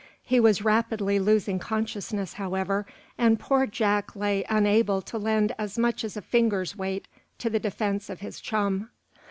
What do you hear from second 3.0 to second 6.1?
and poor Jack lay unable to lend as much